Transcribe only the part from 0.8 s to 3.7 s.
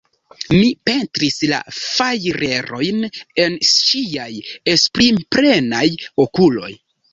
pentris la fajrerojn en